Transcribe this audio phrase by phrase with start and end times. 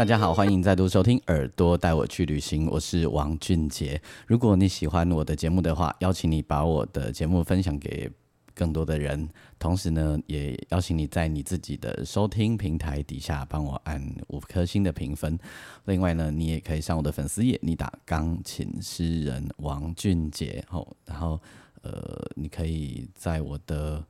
[0.00, 4.00] 大家好，欢迎再度收听《耳朵带我去旅行》，我是王俊杰。
[4.26, 8.10] 如果你喜欢我的节目的话，邀请你把我的节目分享给
[8.54, 9.28] 更多的人，
[9.58, 15.38] 同时呢，也邀请你在你自己的收听平台底下帮我按五颗星的评分。
[15.84, 21.38] 另外呢，你也可以上我的粉丝页，你打“钢琴诗人王俊杰”后，然后
[21.82, 24.02] 呃，你可以在我的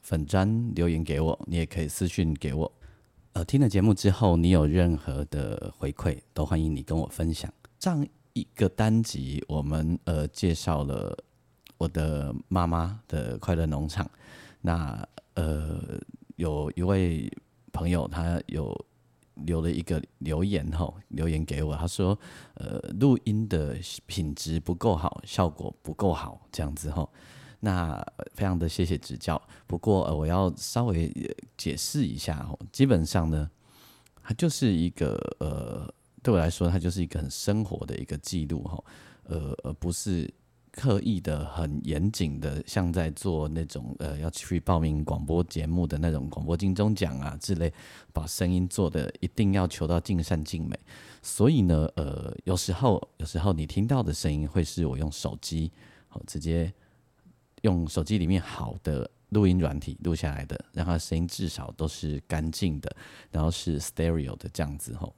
[0.00, 2.72] 粉砖留言给我，你也可以私讯给我。
[3.34, 7.52] 呃，听了节目之后，你有任何的回馈，都欢迎你跟我分享。
[7.80, 11.18] 上一个单集，我们呃介绍了
[11.76, 14.08] 我的妈妈的快乐农场。
[14.60, 15.04] 那
[15.34, 16.00] 呃，
[16.36, 17.28] 有一位
[17.72, 18.72] 朋友，他有
[19.34, 22.16] 留了一个留言吼，留言给我，他说，
[22.54, 23.76] 呃，录音的
[24.06, 27.10] 品质不够好，效果不够好，这样子吼。
[27.64, 31.10] 那非常的谢谢指教，不过呃，我要稍微
[31.56, 32.58] 解释一下哦。
[32.70, 33.50] 基本上呢，
[34.22, 35.90] 它就是一个呃，
[36.22, 38.84] 对我来说，它就是一个很生活的一个记录哈，
[39.22, 40.30] 呃，而不是
[40.72, 47.72] 刻意的很严谨的，像在做那种呃要去报名广播节目的那种广播金钟奖啊之类，
[48.12, 50.78] 把声音做的一定要求到尽善尽美。
[51.22, 55.72] 所以呢，呃，有时候有时候你听到的声音会是我用手机
[56.08, 56.70] 好直接。
[57.64, 62.94] 用手机里面好的录音软体录下来的，让它声音至少都是干净的，
[63.30, 65.14] 然后是 stereo 的这样子吼。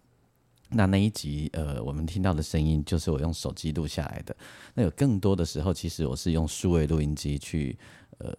[0.71, 4.35] 那那一集呃，我们听到的声音就是我用手机录下来的。
[4.75, 7.77] 那有更多的时候，其实我是用数位录音机去
[8.19, 8.33] 呃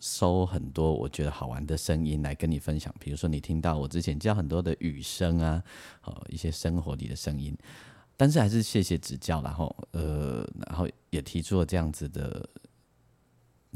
[0.00, 2.94] 收很多我觉得好玩的声音来跟你分享。
[3.00, 5.62] 比如说你听到我之前教很多的雨声啊，
[6.02, 7.56] 哦一些生活里的声音。
[8.16, 12.48] 但是还是谢谢指教，然后呃，然后也提出了这样子的。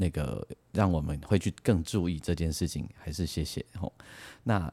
[0.01, 3.93] 那个让我们会去更注意这件事情，还是谢谢吼。
[4.41, 4.67] 那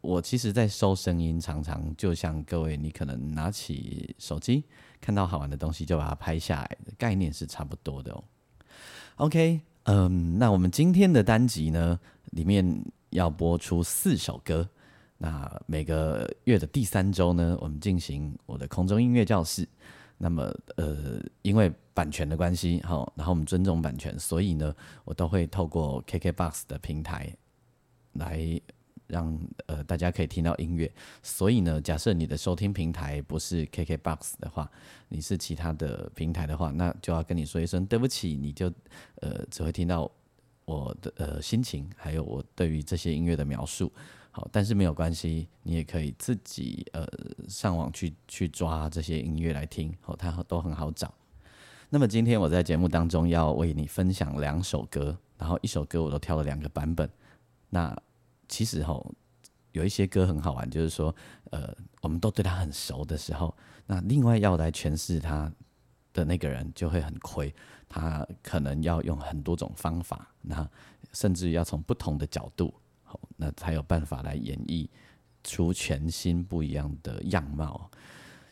[0.00, 4.64] 我其实，在收声音，常常就像各位，你可能拿起手机，
[5.00, 8.24] 看到好玩的东西就把它拍下来，概念是差不多的哦。
[9.18, 12.00] OK，嗯，那我们今天的单集呢，
[12.32, 14.68] 里面要播出四首歌。
[15.18, 19.68] 那每个月的第三周呢，我们进行我的空中音乐教室。
[20.24, 24.72] 那么，呃，因为版权的关系，好，然后我们尊重版权，所以呢，
[25.04, 27.36] 我都会透过 KKBOX 的平台
[28.12, 28.38] 来
[29.08, 30.88] 让呃大家可以听到音乐。
[31.24, 34.70] 所以呢，假设你的收听平台不是 KKBOX 的话，
[35.08, 38.72] 你是其他的平台的话，那就要跟你说一声对不起，你就
[39.16, 40.08] 呃只会听到
[40.64, 43.92] 我的呃心情，还有我对于这些音乐的描述。
[44.34, 47.06] 好，但是没有关系，你也可以自己呃
[47.48, 51.12] 上网去去抓这些音乐来听，好，它都很好找。
[51.90, 57.08] 那么今天我在节目当中要为你分享两首歌，然后一首歌我都挑了两个版本。
[57.68, 57.94] 那
[58.48, 59.14] 其实吼
[59.72, 61.14] 有一些歌很好玩，就是说
[61.50, 61.68] 呃
[62.00, 63.54] 我们都对他很熟的时候，
[63.84, 65.52] 那另外要来诠释他
[66.14, 67.54] 的那个人就会很亏，
[67.86, 70.66] 他可能要用很多种方法，那
[71.12, 72.72] 甚至要从不同的角度。
[73.36, 74.88] 那才有办法来演绎
[75.42, 77.90] 出全新不一样的样貌。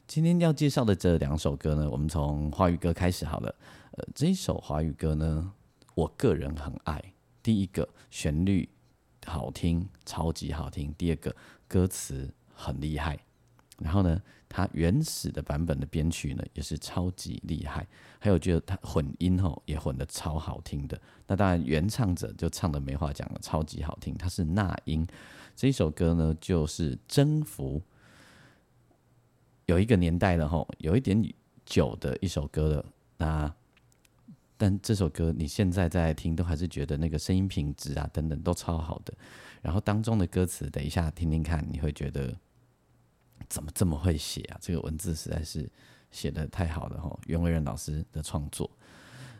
[0.06, 3.54] 今天要介绍的这两首歌呢，我们从华语歌开始好了。
[3.92, 5.52] 呃，这一首华语歌呢，
[5.94, 7.02] 我个人很爱。
[7.42, 8.68] 第一个旋律
[9.24, 11.34] 好听，超级好听；第二个
[11.68, 13.18] 歌词很厉害。
[13.82, 17.86] 然后呢，它原始的版本的编曲呢，也是超级厉害。
[18.18, 21.00] 还有，觉得它混音吼也混的超好听的。
[21.26, 24.14] 那当然，原唱者就唱的没话讲了，超级好听。
[24.14, 25.06] 它是那英
[25.56, 27.82] 这一首歌呢，就是征服。
[29.64, 31.22] 有一个年代了吼，有一点
[31.64, 32.84] 久的一首歌了。
[33.16, 33.54] 那
[34.58, 39.14] 但这首歌你现在在听，都还是觉得那个声音品质啊等等都超好的。
[39.62, 42.36] 然后当中的歌词，等一下听听看，你会觉得。
[43.50, 44.56] 怎么这么会写啊？
[44.62, 45.68] 这个文字实在是
[46.10, 47.18] 写的太好了哈！
[47.26, 48.70] 袁惟仁老师的创作。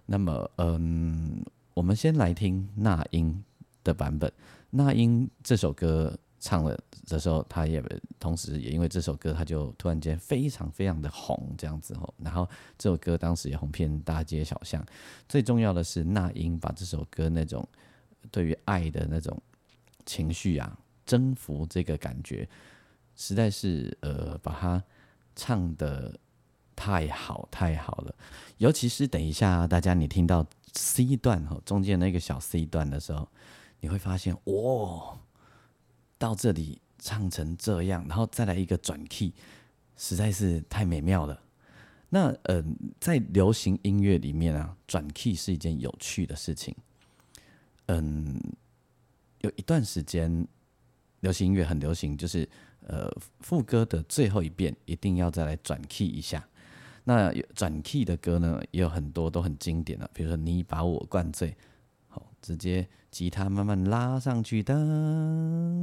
[0.04, 1.42] 那么，嗯，
[1.72, 3.42] 我们先来听那英
[3.84, 4.30] 的版本。
[4.68, 6.76] 那英这首歌唱了
[7.06, 7.80] 的时候，他也
[8.18, 12.12] 同时也因为这首歌，他就突然间非常非常的红，这样子吼。
[12.18, 14.84] 然后这首歌当时也红遍大街小巷。
[15.28, 17.66] 最重要的是，那英把这首歌那种
[18.32, 19.40] 对于爱的那种
[20.04, 22.48] 情绪啊，征服这个感觉，
[23.20, 24.82] 实在是呃，把它
[25.36, 26.18] 唱的
[26.74, 28.14] 太好太好了。
[28.56, 33.28] 尤其是等一下大家你听到 C 段哈，中间那个小 C 段的时候，
[33.80, 35.20] 你会发现哇，
[36.16, 39.34] 到这里唱成这样，然后再来一个转 key，
[39.98, 41.42] 实在是太美妙了。
[42.08, 42.64] 那呃，
[42.98, 46.74] 在流行音乐里面啊，转 key 是一件有趣的事情。
[47.88, 48.40] 嗯，
[49.42, 50.48] 有一段时间，
[51.20, 52.48] 流行音乐很流行，就是
[52.86, 53.10] 呃，
[53.40, 56.46] 副歌的最后一遍一定要再来转 key 一下。
[57.04, 61.50] 那转 key 的歌呢，也有很多都很经典的，比如说《你把我灌醉》，
[62.08, 64.74] 好，直接吉他慢慢拉上去的，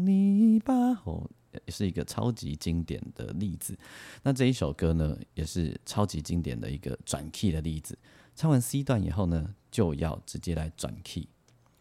[0.06, 0.74] 你把
[1.06, 3.78] 我也是一个超级经典的例子。
[4.24, 7.98] 那这一首歌呢，也是超级经典的一个转 key 的例子。
[8.36, 11.28] 唱完 C 段以后呢，就要直接来转 key。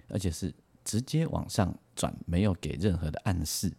[0.08, 0.54] 而且是
[0.84, 3.72] 直接往上转，没有给任何的暗示。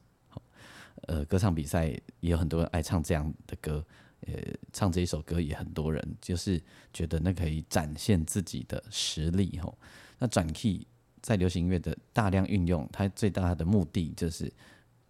[1.07, 1.87] 呃，歌唱比赛
[2.19, 3.83] 也有很多人爱唱这样的歌，
[4.21, 4.33] 呃，
[4.71, 6.61] 唱这一首歌也很多人就是
[6.93, 9.57] 觉得那可以展现自己的实力。
[9.57, 9.77] 吼，
[10.19, 10.85] 那转 key
[11.21, 14.51] 在流行音乐的大量运用，它最大的目的就是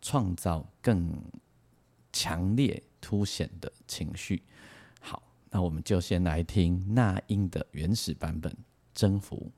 [0.01, 1.11] 创造更
[2.13, 4.43] 强烈凸显的情绪。
[4.99, 8.51] 好，那我们就先来听那英的原始版本
[8.93, 9.51] 《征服》。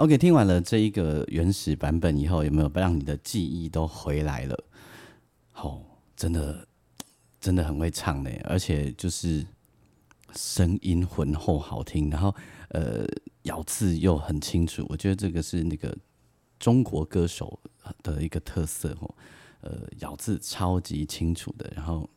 [0.00, 4.64] OK，听完了这一个原始版本以后，有没有让你的记忆都回来了？
[5.50, 5.84] 好，
[6.16, 6.66] 真的
[7.38, 9.44] 真的很会唱呢，而且就是
[10.34, 12.34] 声音浑厚好听，然后
[12.70, 13.04] 呃
[13.42, 14.86] 咬字又很清楚。
[14.88, 15.94] 我觉得这个是那个
[16.58, 17.60] 中国歌手
[18.02, 19.14] 的一个特色哦，
[19.60, 22.08] 呃咬字超级清楚的，然后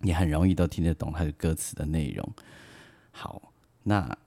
[0.00, 2.28] 也很容易都听得懂他的歌词的内容。
[3.12, 3.52] 好，
[3.84, 4.18] 那。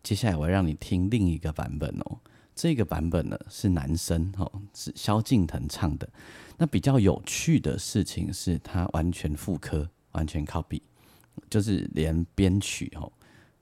[0.00, 2.20] 接下来我要让你听另一个版本哦，
[2.60, 6.08] 这个版本呢是男生哦，是萧敬腾唱的。
[6.56, 10.82] 那比较有趣的事情是，他完全复刻，完全 copy，
[11.48, 13.12] 就是连编曲哦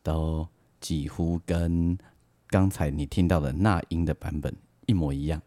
[0.02, 0.48] 都
[0.81, 1.98] 几乎跟
[2.46, 4.56] 刚才你听到的那英的版本
[4.87, 5.42] 一模一样。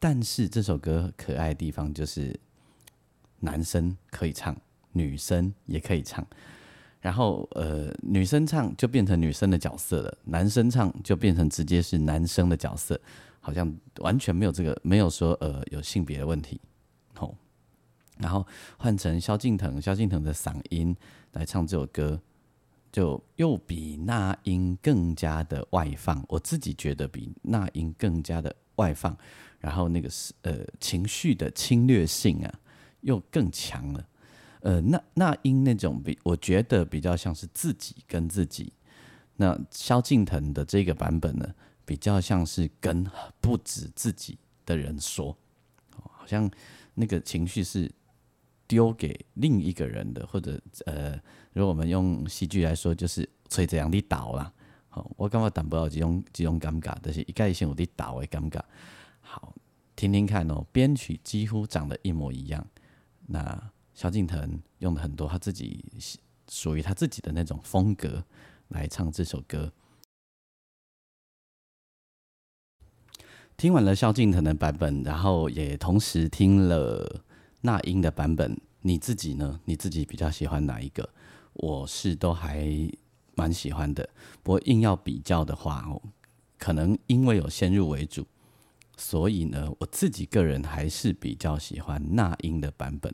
[0.00, 2.36] 但是这首歌可爱的地方就是，
[3.38, 4.56] 男生可以唱，
[4.90, 6.26] 女生也可以唱。
[7.04, 12.98] 然后，呃，女生唱就变成女生的角色了，男生唱就变成直接是男生的角色，
[13.40, 16.58] 好像完全没有这个，没有说呃有性别的问题，
[17.14, 17.36] 吼。
[18.16, 18.46] 然后
[18.78, 20.96] 换成萧敬腾，萧敬腾的嗓音
[21.32, 22.18] 来唱这首歌，
[22.90, 29.14] 就又比那英更加的外放，我自己觉得比那英更加的外放，
[29.58, 32.54] 然后那个是呃情绪的侵略性啊，
[33.02, 34.06] 又更强了。
[34.64, 38.72] 呃，那那英那种比我觉得比较像是自己跟自己，
[39.36, 43.06] 那萧敬腾的这个版本呢，比较像是跟
[43.42, 45.36] 不止自己的人说，
[45.92, 46.50] 好像
[46.94, 47.92] 那个情绪是
[48.66, 51.12] 丢给另一个人的，或者呃，
[51.52, 54.50] 如果我们用戏剧来说，就是吹这样的倒啦。
[54.88, 58.62] 好，我感觉淡薄这种这种尴尬，但是一概性有的倒的尴尬。
[59.20, 59.54] 好，
[59.94, 62.66] 听听看哦，编曲几乎长得一模一样，
[63.26, 63.70] 那。
[63.94, 65.84] 萧敬腾用了很多他自己
[66.48, 68.24] 属于他自己的那种风格
[68.68, 69.72] 来唱这首歌。
[73.56, 77.22] 听完了萧敬腾的版本，然后也同时听了
[77.60, 79.60] 那英的版本，你自己呢？
[79.64, 81.08] 你自己比较喜欢哪一个？
[81.52, 82.68] 我是都还
[83.36, 84.10] 蛮喜欢的。
[84.42, 85.88] 不过硬要比较的话，
[86.58, 88.26] 可能因为有先入为主，
[88.96, 93.12] 所以呢，我自己个人还是比较喜欢那英的版本。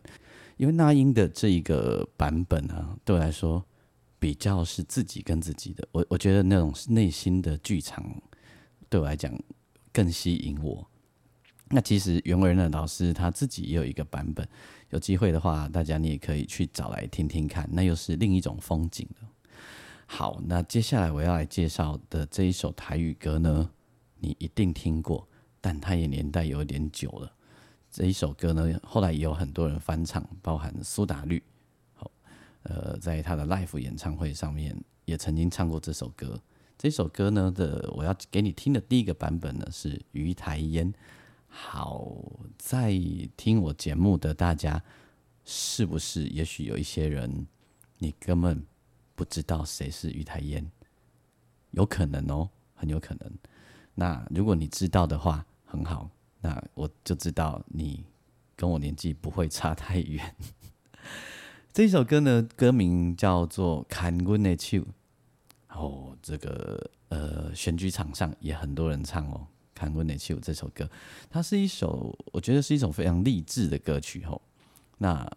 [0.56, 3.64] 因为那英的这一个版本啊，对我来说
[4.18, 8.04] 比较是自己跟自己的，我我觉得那种内心的剧场
[8.90, 9.32] 对我来讲
[9.90, 10.86] 更吸引我。
[11.70, 14.46] 那其实袁惟仁的老师他自己也有一个版本，
[14.90, 19.26] 有机会的话，大家你也可以去找来听听看，那又是另一种风景的。
[20.04, 23.70] 好，那接下来我要来介绍的这一首台语歌呢，
[24.18, 25.26] 你一定听过，
[25.60, 27.32] 但它也年代有点久了。
[27.90, 31.42] 这一首歌呢，后来也有很多人翻唱，包含苏打绿，
[31.94, 32.10] 好，
[32.62, 36.40] 呃，在他的 live 演唱会上面也曾经唱过这首歌。
[36.78, 40.90] 这首歌呢的我要给你听的第一个版本呢是《鱼台烟》。
[41.48, 42.16] 好，
[42.56, 42.92] 在
[43.36, 44.80] 听我节目的大家，
[45.44, 47.46] 是不是也许有一些人
[47.98, 48.64] 你根本
[49.16, 50.70] 不知道谁是于台烟？
[51.72, 53.30] 有可能哦，很有可能。
[53.96, 56.10] 那如果你知道的话，很好。
[56.40, 58.04] 那我就知道你
[58.56, 60.34] 跟我年纪不会差太远。
[61.72, 64.78] 这首歌呢，歌名叫做《看阮的手》，
[65.68, 70.90] 后这个呃选举场上也很多人唱哦，《看温内起舞》这首歌，
[71.30, 74.42] 它是一首我觉得是一首非常励志的歌曲吼。
[74.98, 75.30] 那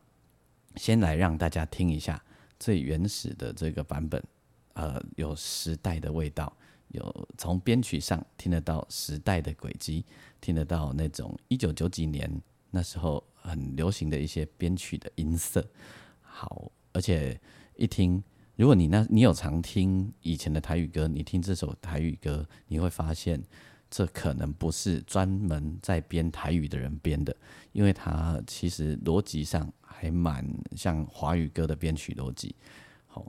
[0.76, 2.22] 先来让大家听一下
[2.60, 4.22] 最原始的这个版本，
[4.74, 6.52] 呃，有时代的味道，
[6.94, 10.06] 有从编曲上听得到时代的轨迹，
[10.40, 15.64] 听得到那种一九九几年那时候很流行的一些编曲的音色。
[16.22, 17.40] 好，而且
[17.76, 18.24] 一听，
[18.56, 23.42] 如果你那你有常听以前的台语歌，你听这首台语歌，你会发现
[23.90, 27.36] 这可能不是专门在编台语的人编的，
[27.72, 32.56] 因为它其实逻辑上还蛮像华语歌的编曲逻辑。
[33.08, 33.26] 好，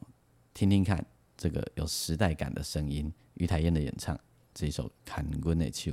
[0.52, 1.04] 听听看
[1.44, 4.18] 这个有时代感的声音，于台燕的演唱
[4.54, 5.90] 这一首《看阮的手》。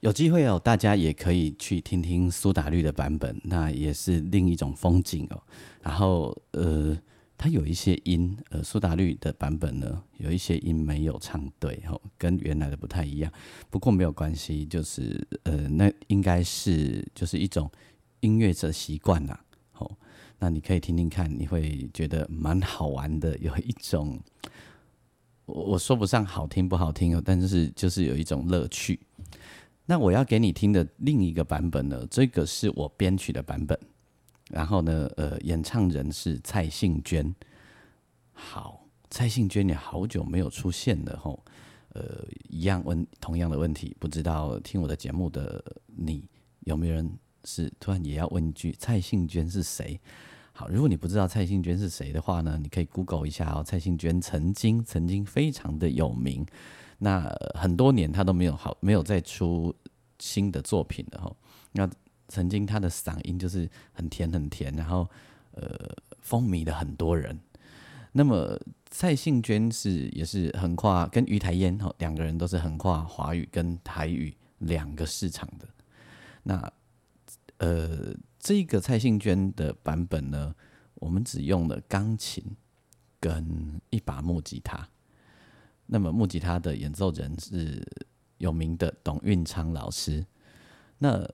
[0.00, 5.42] 有机会哦，大家也可以去听听苏打绿的版本，那也是另一种风景哦。
[5.82, 6.98] 然后呃，
[7.36, 13.30] 它有一些音，呃，苏打绿的版本呢，有一些音没有唱对哦，跟原来的不太一样。
[13.68, 17.70] 不过没有关系，就是呃，那应该是就是一种
[18.20, 19.44] 音乐者习惯啦。
[20.38, 24.20] 那你可以听听看，你会觉得蛮好玩的，有一种
[25.46, 29.00] 我我说不上好听不好听哦，但是就是有一种乐趣。
[29.86, 32.06] 那我要给你听的另一个版本呢？
[32.10, 33.78] 这个是我编曲的版本，
[34.50, 37.34] 然后呢，呃，演唱人是蔡幸娟。
[38.32, 41.42] 好，蔡幸娟也好久没有出现了吼，
[41.94, 46.28] 呃，一样问同样的问题，不知道听我的节目的你
[46.60, 47.10] 有没有人
[47.44, 49.98] 是突然也要问一句蔡幸娟是谁？
[50.58, 53.62] 好，如果你不知道蔡幸娟是谁的话呢，你可以 Google 一下哦。
[53.62, 56.44] 蔡幸娟曾经曾经非常的有名。
[56.98, 59.72] 那很多年她都没有好，没有再出
[60.18, 61.36] 新的作品了哈。
[61.70, 61.88] 那
[62.26, 65.08] 曾经她的嗓音就是很甜很甜，然后
[65.52, 65.62] 呃
[66.22, 67.38] 风靡了很多人。
[68.10, 68.58] 那么
[68.90, 75.68] 蔡幸娟是也是横跨跟于台烟哈两个人都是横跨华语跟台语两个市场的。
[76.42, 76.72] 那
[77.58, 80.54] 呃这个蔡幸娟的版本呢，
[80.94, 82.44] 我们只用了钢琴
[83.20, 84.88] 跟一把木吉他。
[85.86, 87.82] 那么木吉他的演奏人是
[88.38, 90.24] 有名的董运昌老师。
[90.98, 91.26] 那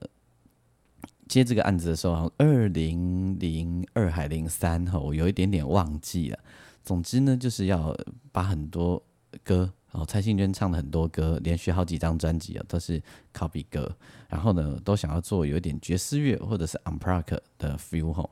[1.27, 6.39] 接这个案子的时候，二零零二还零三哈，我有一点点忘记了。
[6.83, 7.95] 总之呢，就是要
[8.31, 9.01] 把很多
[9.43, 13.01] 歌，哦，蔡幸娟唱的很多歌，连续好几张专辑啊，都是
[13.33, 13.89] copy 歌。
[14.27, 18.29] 然后呢，都想要做有一点爵士乐或者是 unplugged 的 feel 吼。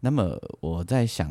[0.00, 1.30] 那么我在想，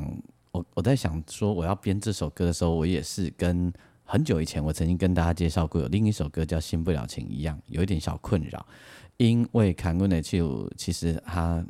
[0.51, 3.71] 我我在想说，我要编这首歌的时候，我也是跟
[4.03, 8.65] 很久以前，我曾经跟大家介绍过，有另一首歌叫《新不了情》一样，有一点小困扰，
[9.17, 11.63] 因为《坎昆的就其实它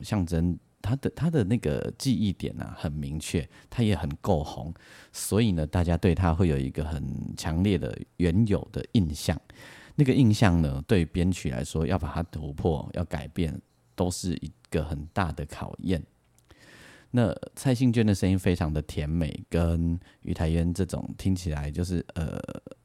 [0.00, 4.72] 象征他的他的那个记忆点呢很明确，他也很够红，
[5.12, 9.38] 所以呢，大家对他会有一个很强烈的原有的印象。
[9.96, 13.60] 那个印象呢，对编曲来说，要把它突破、要改变，
[13.94, 16.02] 都是一个很大的考验。
[17.10, 22.40] 那蔡幸娟的声音非常的甜美，跟于台烟这种听起来就是呃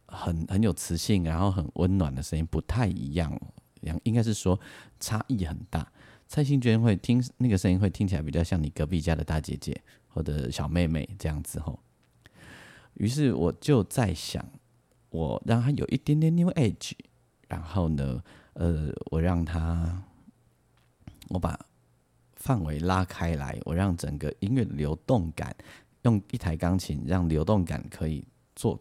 [0.07, 3.39] 很很有磁性，然后很温暖的声音不太一样，
[3.81, 4.59] 两应该是说
[4.99, 5.87] 差异很大。
[6.35, 11.79] 蔡幸娟会听那个声音会听起来比较像你隔壁家的大姐姐或者小妹妹这样子吼。
[12.95, 14.45] 于是我就在想，
[15.11, 16.91] 我让她有一点点 new age，
[17.47, 20.03] 然后呢，呃，我让她，
[21.29, 21.57] 我把。
[22.35, 25.55] 范围拉开来，我让整个音乐流动感，
[26.01, 28.21] 用一台钢琴让流动感可以
[28.57, 28.77] 做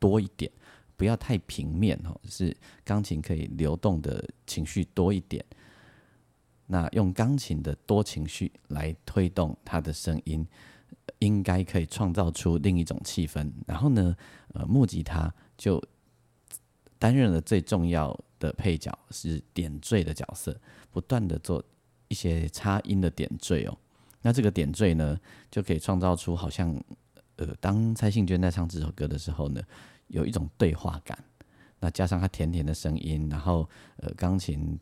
[0.00, 0.50] 多一点，
[0.96, 5.42] 不要太平面哦，是钢琴可以流动的情绪多一点。
[6.66, 10.46] 那用钢琴的多情绪来推动他的声音，
[11.18, 13.50] 应该可以创造出另一种气氛。
[13.66, 14.16] 然后呢，
[14.54, 15.82] 呃，木吉他就
[16.98, 21.62] 担任了最重要的配角，是点缀的角色，不断的做。
[22.08, 23.76] 一些插音的点缀哦，
[24.22, 25.18] 那这个点缀呢，
[25.50, 26.72] 就可以创造出好像，
[27.34, 29.60] 呃，当蔡幸娟在唱这首歌的时候呢，
[30.06, 31.18] 有一种对话感。
[31.80, 34.78] 那加上她甜甜的声音，然后呃，钢琴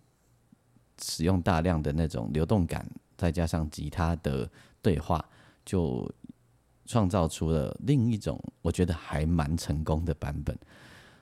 [1.05, 5.23] 使用大量的那种流动感，再加上吉他的对话，
[5.65, 6.11] 就
[6.87, 10.59] 创造出了另一种我觉得还蛮成功的版本。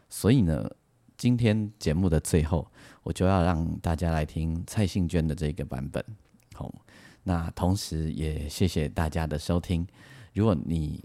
[0.09, 0.71] 所以呢。
[1.19, 2.67] 今天节目的最后，
[3.05, 6.05] 我就要让大家来听蔡幸娟的这个版本。
[6.53, 6.75] 好，
[7.23, 9.87] 那同时也谢谢大家的收听。
[10.33, 11.05] 如果你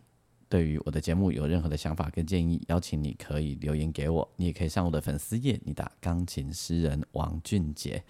[0.50, 4.28] 对于我的节目有任何的想法跟建议，邀请你可以留言给我。
[4.38, 8.04] 你也可以上我的粉丝页，你打“钢琴诗人王俊杰”。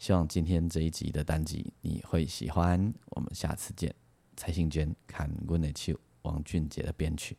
[0.00, 2.90] 希望今天这一集的单集你会喜欢。
[3.10, 3.94] 我们下次见。
[4.34, 7.36] 蔡幸娟，看阮的手，王俊杰的编曲。